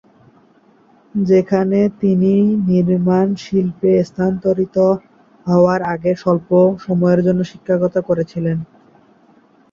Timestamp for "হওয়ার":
5.47-5.81